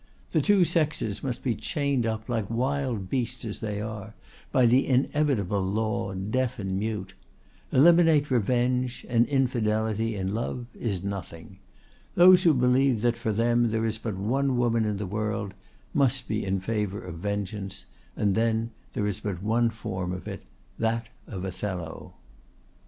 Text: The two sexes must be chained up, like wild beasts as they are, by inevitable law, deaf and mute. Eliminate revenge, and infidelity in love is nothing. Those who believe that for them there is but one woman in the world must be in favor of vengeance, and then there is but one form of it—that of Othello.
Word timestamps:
The 0.31 0.41
two 0.41 0.65
sexes 0.65 1.21
must 1.23 1.43
be 1.43 1.53
chained 1.53 2.07
up, 2.07 2.27
like 2.27 2.49
wild 2.49 3.07
beasts 3.07 3.45
as 3.45 3.59
they 3.59 3.79
are, 3.79 4.15
by 4.51 4.63
inevitable 4.63 5.61
law, 5.61 6.15
deaf 6.15 6.57
and 6.57 6.79
mute. 6.79 7.13
Eliminate 7.71 8.31
revenge, 8.31 9.05
and 9.07 9.27
infidelity 9.27 10.15
in 10.15 10.33
love 10.33 10.65
is 10.73 11.03
nothing. 11.03 11.59
Those 12.15 12.41
who 12.41 12.55
believe 12.55 13.01
that 13.03 13.15
for 13.15 13.31
them 13.31 13.69
there 13.69 13.85
is 13.85 13.99
but 13.99 14.15
one 14.15 14.57
woman 14.57 14.85
in 14.85 14.97
the 14.97 15.05
world 15.05 15.53
must 15.93 16.27
be 16.27 16.43
in 16.43 16.61
favor 16.61 17.05
of 17.05 17.19
vengeance, 17.19 17.85
and 18.17 18.33
then 18.33 18.71
there 18.93 19.05
is 19.05 19.19
but 19.19 19.43
one 19.43 19.69
form 19.69 20.13
of 20.13 20.27
it—that 20.27 21.09
of 21.27 21.45
Othello. 21.45 22.15